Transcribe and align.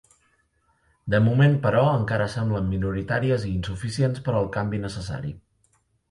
De 1.13 1.17
moment, 1.25 1.51
però, 1.65 1.83
encara 1.97 2.27
semblen 2.35 2.71
minoritàries 2.71 3.45
i 3.49 3.51
insuficients 3.57 4.23
per 4.29 4.33
al 4.39 4.49
canvi 4.57 4.81
necessari. 4.87 5.35